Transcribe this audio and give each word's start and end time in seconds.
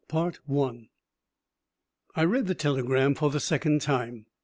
]I 2.15 2.23
read 2.23 2.47
the 2.47 2.55
telegram 2.55 3.13
for 3.13 3.29
the 3.29 3.39
second 3.39 3.81
time. 3.83 4.25